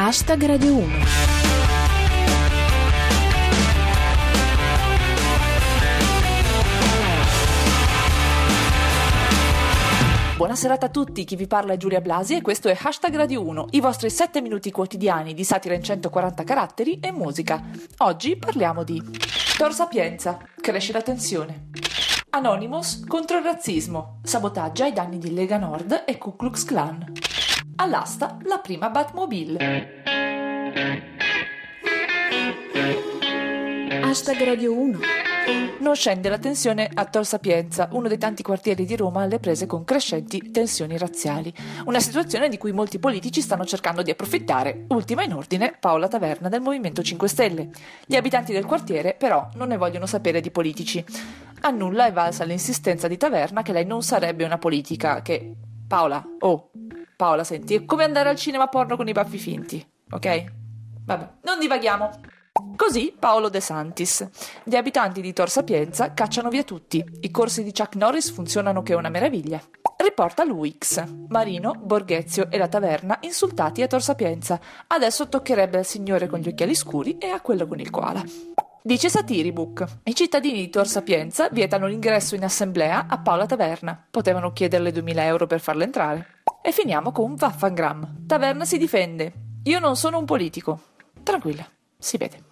Hashtag 0.00 0.46
Radio 0.46 0.76
1 0.76 0.86
Buona 10.36 10.54
serata 10.54 10.86
a 10.86 10.88
tutti, 10.88 11.24
chi 11.24 11.34
vi 11.34 11.48
parla 11.48 11.72
è 11.72 11.76
Giulia 11.76 12.00
Blasi 12.00 12.36
e 12.36 12.42
questo 12.42 12.68
è 12.68 12.78
Hashtag 12.80 13.16
Radio 13.16 13.44
1, 13.44 13.66
i 13.70 13.80
vostri 13.80 14.08
7 14.08 14.40
minuti 14.40 14.70
quotidiani 14.70 15.34
di 15.34 15.42
satira 15.42 15.74
in 15.74 15.82
140 15.82 16.44
caratteri 16.44 17.00
e 17.00 17.10
musica. 17.10 17.60
Oggi 17.96 18.36
parliamo 18.36 18.84
di 18.84 19.02
Tor 19.56 19.72
Sapienza, 19.72 20.38
cresce 20.60 20.92
la 20.92 21.02
tensione. 21.02 21.70
Anonymous 22.30 23.04
contro 23.04 23.38
il 23.38 23.42
razzismo, 23.42 24.20
sabotaggia 24.22 24.84
ai 24.84 24.92
danni 24.92 25.18
di 25.18 25.34
Lega 25.34 25.58
Nord 25.58 26.04
e 26.06 26.18
Ku 26.18 26.36
Klux 26.36 26.64
Klan. 26.64 27.04
All'asta 27.80 28.38
la 28.42 28.58
prima 28.58 28.90
Batmobile. 28.90 29.97
Hashtag 34.08 34.44
Radio 34.44 34.78
1 34.78 34.98
Non 35.80 35.96
scende 35.96 36.28
la 36.28 36.38
tensione 36.38 36.88
a 36.92 37.04
Tor 37.06 37.26
Sapienza, 37.26 37.88
uno 37.92 38.06
dei 38.06 38.16
tanti 38.16 38.44
quartieri 38.44 38.84
di 38.84 38.94
Roma 38.94 39.22
alle 39.22 39.40
prese 39.40 39.66
con 39.66 39.82
crescenti 39.82 40.52
tensioni 40.52 40.96
razziali. 40.96 41.52
Una 41.86 41.98
situazione 41.98 42.48
di 42.48 42.58
cui 42.58 42.70
molti 42.70 43.00
politici 43.00 43.40
stanno 43.40 43.64
cercando 43.64 44.02
di 44.02 44.12
approfittare. 44.12 44.84
Ultima 44.90 45.24
in 45.24 45.34
ordine, 45.34 45.76
Paola 45.80 46.06
Taverna 46.06 46.48
del 46.48 46.60
Movimento 46.60 47.02
5 47.02 47.26
Stelle. 47.26 47.70
Gli 48.06 48.14
abitanti 48.14 48.52
del 48.52 48.64
quartiere, 48.64 49.14
però, 49.14 49.48
non 49.54 49.68
ne 49.68 49.76
vogliono 49.78 50.06
sapere 50.06 50.40
di 50.40 50.52
politici. 50.52 51.04
A 51.62 51.70
nulla 51.70 52.06
è 52.06 52.12
valsa 52.12 52.44
l'insistenza 52.44 53.08
di 53.08 53.16
Taverna 53.16 53.62
che 53.62 53.72
lei 53.72 53.84
non 53.84 54.02
sarebbe 54.02 54.44
una 54.44 54.58
politica, 54.58 55.22
che... 55.22 55.54
Paola, 55.88 56.24
oh, 56.40 56.70
Paola, 57.16 57.42
senti, 57.42 57.74
è 57.74 57.84
come 57.84 58.04
andare 58.04 58.28
al 58.28 58.36
cinema 58.36 58.68
porno 58.68 58.96
con 58.96 59.08
i 59.08 59.12
baffi 59.12 59.38
finti, 59.38 59.84
ok? 60.10 60.57
Vabbè, 61.08 61.28
non 61.44 61.58
divaghiamo. 61.58 62.10
Così 62.76 63.16
Paolo 63.18 63.48
De 63.48 63.60
Santis. 63.60 64.28
Gli 64.62 64.76
abitanti 64.76 65.22
di 65.22 65.32
Tor 65.32 65.48
Sapienza 65.48 66.12
cacciano 66.12 66.50
via 66.50 66.64
tutti. 66.64 67.02
I 67.20 67.30
corsi 67.30 67.62
di 67.62 67.72
Chuck 67.72 67.96
Norris 67.96 68.30
funzionano 68.30 68.82
che 68.82 68.92
è 68.92 68.96
una 68.96 69.08
meraviglia. 69.08 69.58
Riporta 69.96 70.44
l'UX. 70.44 71.02
Marino, 71.28 71.72
Borghezio 71.72 72.50
e 72.50 72.58
la 72.58 72.68
taverna 72.68 73.16
insultati 73.22 73.80
a 73.80 73.86
Tor 73.86 74.02
Sapienza. 74.02 74.60
Adesso 74.86 75.30
toccherebbe 75.30 75.78
al 75.78 75.86
signore 75.86 76.26
con 76.26 76.40
gli 76.40 76.48
occhiali 76.48 76.74
scuri 76.74 77.16
e 77.16 77.28
a 77.28 77.40
quello 77.40 77.66
con 77.66 77.80
il 77.80 77.88
koala. 77.88 78.22
Dice 78.82 79.08
Satiribook. 79.08 80.00
I 80.04 80.14
cittadini 80.14 80.58
di 80.58 80.68
Tor 80.68 80.86
Sapienza 80.86 81.48
vietano 81.50 81.86
l'ingresso 81.86 82.34
in 82.34 82.44
assemblea 82.44 83.06
a 83.08 83.18
Paola 83.18 83.46
Taverna. 83.46 83.98
Potevano 84.10 84.52
chiederle 84.52 84.92
2000 84.92 85.24
euro 85.24 85.46
per 85.46 85.60
farla 85.60 85.84
entrare. 85.84 86.42
E 86.62 86.70
finiamo 86.70 87.12
con 87.12 87.34
Vaffangram. 87.34 88.26
Taverna 88.26 88.66
si 88.66 88.76
difende. 88.76 89.32
Io 89.64 89.78
non 89.80 89.96
sono 89.96 90.18
un 90.18 90.24
politico. 90.24 90.80
Tranquilla, 91.28 91.70
si 91.98 92.16
vede. 92.16 92.47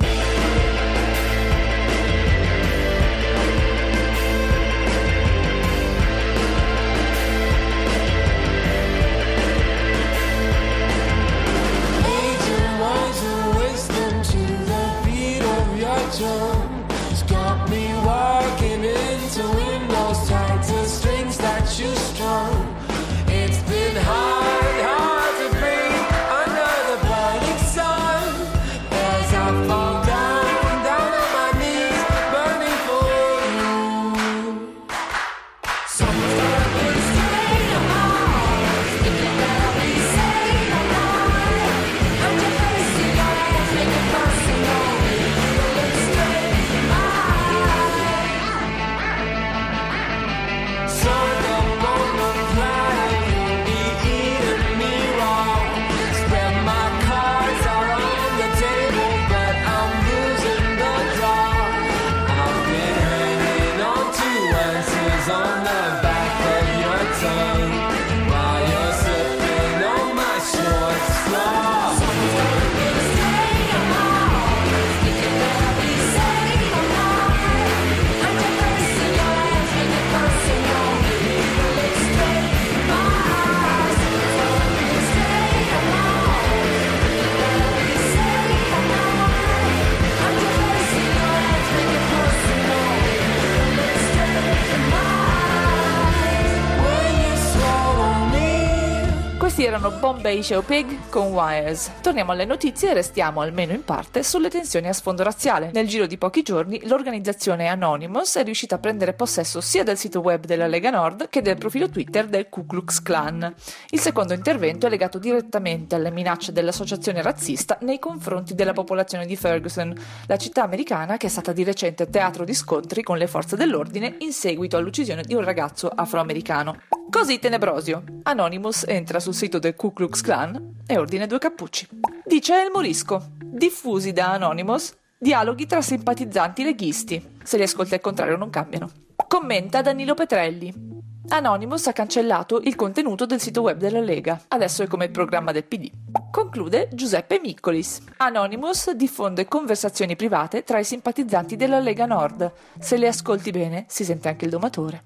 Questi 99.56 99.74
erano 99.74 99.90
Bombay 99.90 100.42
Show 100.42 100.62
Pig 100.62 101.08
con 101.08 101.32
Wires. 101.32 101.90
Torniamo 102.02 102.32
alle 102.32 102.44
notizie 102.44 102.90
e 102.90 102.92
restiamo, 102.92 103.40
almeno 103.40 103.72
in 103.72 103.84
parte, 103.84 104.22
sulle 104.22 104.50
tensioni 104.50 104.86
a 104.86 104.92
sfondo 104.92 105.22
razziale. 105.22 105.70
Nel 105.72 105.88
giro 105.88 106.04
di 106.04 106.18
pochi 106.18 106.42
giorni, 106.42 106.86
l'organizzazione 106.86 107.66
Anonymous 107.66 108.36
è 108.36 108.44
riuscita 108.44 108.74
a 108.74 108.78
prendere 108.78 109.14
possesso 109.14 109.62
sia 109.62 109.82
del 109.82 109.96
sito 109.96 110.20
web 110.20 110.44
della 110.44 110.66
Lega 110.66 110.90
Nord 110.90 111.30
che 111.30 111.40
del 111.40 111.56
profilo 111.56 111.88
Twitter 111.88 112.26
del 112.26 112.50
Ku 112.50 112.66
Klux 112.66 113.00
Klan. 113.00 113.54
Il 113.88 113.98
secondo 113.98 114.34
intervento 114.34 114.88
è 114.88 114.90
legato 114.90 115.18
direttamente 115.18 115.94
alle 115.94 116.10
minacce 116.10 116.52
dell'associazione 116.52 117.22
razzista 117.22 117.78
nei 117.80 117.98
confronti 117.98 118.54
della 118.54 118.74
popolazione 118.74 119.24
di 119.24 119.36
Ferguson, 119.36 119.90
la 120.26 120.36
città 120.36 120.64
americana 120.64 121.16
che 121.16 121.28
è 121.28 121.30
stata 121.30 121.52
di 121.52 121.64
recente 121.64 122.10
teatro 122.10 122.44
di 122.44 122.52
scontri 122.52 123.02
con 123.02 123.16
le 123.16 123.26
forze 123.26 123.56
dell'ordine 123.56 124.16
in 124.18 124.32
seguito 124.32 124.76
all'uccisione 124.76 125.22
di 125.22 125.32
un 125.32 125.44
ragazzo 125.44 125.88
afroamericano. 125.88 126.95
Così 127.08 127.38
Tenebrosio. 127.38 128.02
Anonymous 128.24 128.84
entra 128.86 129.20
sul 129.20 129.34
sito 129.34 129.58
del 129.58 129.74
Ku 129.74 129.92
Klux 129.92 130.20
Klan 130.20 130.82
e 130.86 130.98
ordina 130.98 131.26
due 131.26 131.38
cappucci. 131.38 131.88
Dice 132.24 132.60
El 132.60 132.70
Morisco. 132.72 133.30
Diffusi 133.38 134.12
da 134.12 134.32
Anonymous 134.32 134.94
dialoghi 135.18 135.66
tra 135.66 135.80
simpatizzanti 135.80 136.62
leghisti. 136.64 137.38
Se 137.42 137.56
li 137.56 137.62
ascolti 137.62 137.94
al 137.94 138.00
contrario 138.00 138.36
non 138.36 138.50
cambiano. 138.50 138.90
Commenta 139.28 139.82
Danilo 139.82 140.14
Petrelli. 140.14 140.94
Anonymous 141.28 141.86
ha 141.88 141.92
cancellato 141.92 142.60
il 142.60 142.76
contenuto 142.76 143.26
del 143.26 143.40
sito 143.40 143.62
web 143.62 143.78
della 143.78 144.00
Lega. 144.00 144.42
Adesso 144.48 144.82
è 144.82 144.86
come 144.86 145.06
il 145.06 145.10
programma 145.10 145.52
del 145.52 145.64
PD. 145.64 145.90
Conclude 146.30 146.88
Giuseppe 146.92 147.40
Miccolis. 147.40 148.00
Anonymous 148.18 148.90
diffonde 148.92 149.46
conversazioni 149.46 150.14
private 150.14 150.62
tra 150.62 150.78
i 150.78 150.84
simpatizzanti 150.84 151.56
della 151.56 151.80
Lega 151.80 152.06
Nord. 152.06 152.52
Se 152.78 152.96
le 152.96 153.08
ascolti 153.08 153.50
bene, 153.50 153.86
si 153.88 154.04
sente 154.04 154.28
anche 154.28 154.44
il 154.44 154.50
domatore. 154.50 155.04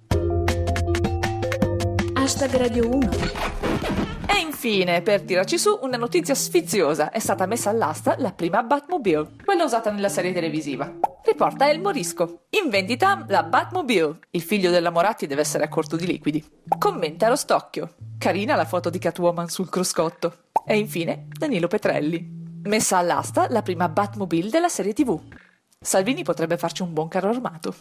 Hashtag 2.31 2.57
Radio 2.59 2.89
1 2.89 3.11
E 4.27 4.39
infine, 4.39 5.03
per 5.03 5.23
tirarci 5.23 5.59
su, 5.59 5.81
una 5.83 5.97
notizia 5.97 6.37
sfiziosa. 6.37 7.11
È 7.11 7.19
stata 7.19 7.45
messa 7.45 7.71
all'asta 7.71 8.15
la 8.19 8.31
prima 8.31 8.63
Batmobile, 8.63 9.31
quella 9.45 9.65
usata 9.65 9.91
nella 9.91 10.09
serie 10.09 10.33
televisiva. 10.33 10.95
Riporta 11.25 11.69
El 11.69 11.81
Morisco. 11.81 12.43
In 12.51 12.71
vendita 12.71 13.25
la 13.27 13.43
Batmobile. 13.43 14.21
Il 14.31 14.43
figlio 14.43 14.71
della 14.71 14.91
Moratti 14.91 15.27
deve 15.27 15.41
essere 15.41 15.65
a 15.65 15.69
corto 15.69 15.97
di 15.97 16.07
liquidi. 16.07 16.49
Commenta 16.79 17.29
lo 17.29 17.35
stocchio. 17.35 17.97
Carina 18.17 18.55
la 18.55 18.65
foto 18.65 18.91
di 18.91 19.01
Catwoman 19.01 19.49
sul 19.49 19.69
cruscotto. 19.69 20.51
E 20.65 20.79
infine, 20.79 21.27
Danilo 21.37 21.67
Petrelli. 21.67 22.61
Messa 22.63 22.99
all'asta 22.99 23.49
la 23.51 23.63
prima 23.63 23.89
Batmobile 23.89 24.51
della 24.51 24.69
serie 24.69 24.93
TV. 24.93 25.21
Salvini 25.81 26.23
potrebbe 26.23 26.57
farci 26.57 26.83
un 26.83 26.93
buon 26.93 27.09
carro 27.09 27.31
armato. 27.31 27.75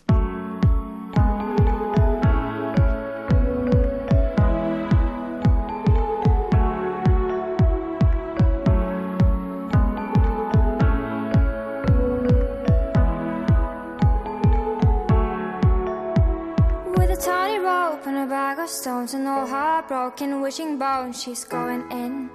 And 18.10 18.18
a 18.18 18.26
bag 18.26 18.58
of 18.58 18.68
stones 18.68 19.14
and 19.14 19.28
all 19.28 19.46
heartbroken, 19.46 20.42
wishing 20.42 20.80
bones. 20.80 21.22
she's 21.22 21.44
going 21.44 21.84
in. 21.92 22.32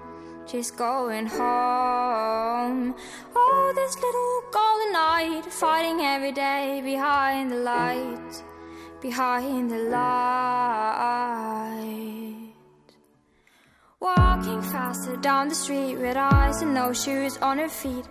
she's 0.46 0.70
going 0.70 1.26
home. 1.26 2.94
Oh, 3.34 3.72
this 3.74 3.96
little 3.96 4.42
golden 4.52 4.92
knight 4.92 5.44
fighting 5.46 6.00
every 6.00 6.30
day 6.30 6.80
behind 6.84 7.50
the 7.50 7.56
light, 7.56 8.42
behind 9.00 9.68
the 9.68 9.82
light. 9.96 11.14
Walking 13.98 14.62
faster 14.62 15.16
down 15.16 15.48
the 15.48 15.56
street 15.56 15.96
with 15.96 16.16
eyes 16.16 16.62
and 16.62 16.72
no 16.72 16.92
shoes 16.92 17.36
on 17.38 17.58
her 17.58 17.68
feet. 17.68 18.06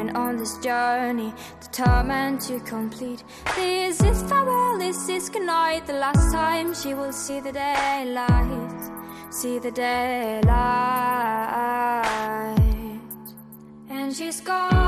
Going 0.00 0.16
on 0.16 0.38
this 0.38 0.56
journey, 0.56 1.34
determined 1.60 2.40
to 2.48 2.58
complete. 2.60 3.22
This 3.54 4.02
is 4.02 4.22
farewell, 4.22 4.78
this 4.78 5.10
is 5.10 5.28
goodnight. 5.28 5.86
The 5.86 5.92
last 5.92 6.32
time 6.32 6.72
she 6.72 6.94
will 6.94 7.12
see 7.12 7.40
the 7.40 7.52
daylight, 7.52 8.90
see 9.30 9.58
the 9.58 9.70
daylight. 9.70 10.40
And 13.90 14.16
she's 14.16 14.40
going 14.40 14.79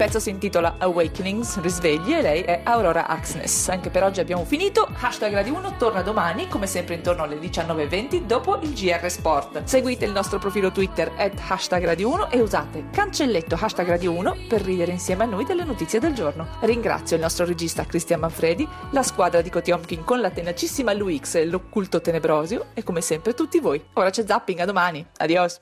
pezzo 0.00 0.18
si 0.18 0.30
intitola 0.30 0.76
Awakenings, 0.78 1.60
risvegli 1.60 2.14
e 2.14 2.22
lei 2.22 2.40
è 2.40 2.62
Aurora 2.64 3.06
Axness. 3.06 3.68
Anche 3.68 3.90
per 3.90 4.02
oggi 4.02 4.20
abbiamo 4.20 4.46
finito. 4.46 4.88
Hashtag 4.98 5.34
Radio 5.34 5.52
1 5.56 5.76
torna 5.76 6.00
domani, 6.00 6.48
come 6.48 6.66
sempre 6.66 6.94
intorno 6.94 7.22
alle 7.22 7.36
19.20 7.36 8.24
dopo 8.24 8.58
il 8.62 8.72
GR 8.72 9.10
Sport. 9.10 9.64
Seguite 9.64 10.06
il 10.06 10.12
nostro 10.12 10.38
profilo 10.38 10.72
Twitter 10.72 11.12
at 11.18 11.34
hashtag 11.46 11.84
Radio 11.84 12.08
1 12.14 12.30
e 12.30 12.40
usate 12.40 12.86
cancelletto 12.90 13.58
hashtag 13.60 13.88
Radio 13.88 14.12
1 14.12 14.36
per 14.48 14.62
ridere 14.62 14.92
insieme 14.92 15.24
a 15.24 15.26
noi 15.26 15.44
delle 15.44 15.64
notizie 15.64 16.00
del 16.00 16.14
giorno. 16.14 16.46
Ringrazio 16.60 17.16
il 17.16 17.22
nostro 17.22 17.44
regista 17.44 17.84
Cristian 17.84 18.20
Manfredi, 18.20 18.66
la 18.92 19.02
squadra 19.02 19.42
di 19.42 19.50
Kotiomkin 19.50 20.02
con 20.04 20.22
la 20.22 20.30
tenacissima 20.30 20.94
Luix 20.94 21.34
e 21.34 21.44
l'occulto 21.44 22.00
Tenebrosio 22.00 22.68
e 22.72 22.82
come 22.82 23.02
sempre 23.02 23.34
tutti 23.34 23.60
voi. 23.60 23.84
Ora 23.92 24.08
c'è 24.08 24.24
zapping, 24.26 24.60
a 24.60 24.64
domani. 24.64 25.06
Adios! 25.18 25.58